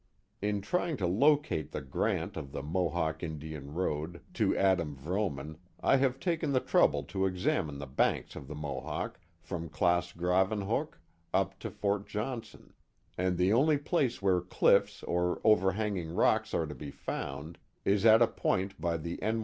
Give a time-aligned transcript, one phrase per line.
[0.41, 5.97] In trying to locate the grant of the Mohawk Indian Rode, to Adam Vrooman, I
[5.97, 10.97] have taken the trouble to examine the banks of the Mohawk from Claas Graven hoek
[11.35, 12.73] up to Fort Johnson,
[13.15, 18.23] and the only place where cliffs or overhanging rocks are to be found is at
[18.23, 19.39] a point by the N.